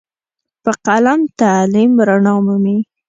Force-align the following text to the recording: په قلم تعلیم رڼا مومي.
په 0.63 0.71
قلم 0.85 1.19
تعلیم 1.41 1.91
رڼا 2.07 2.35
مومي. 2.45 2.77